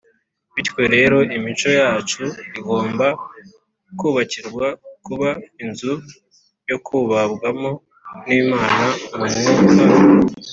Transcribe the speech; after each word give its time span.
Bityo 0.53 0.81
rero, 0.95 1.17
imico 1.37 1.69
yacu 1.79 2.23
igomba 2.57 3.07
kubakirwa 3.99 4.67
kuba 5.05 5.29
“inzu 5.63 5.93
yo 6.69 6.77
kubabwamo 6.85 7.69
n’Imana 8.27 8.85
mu 9.17 9.25
Mwuka. 9.33 9.81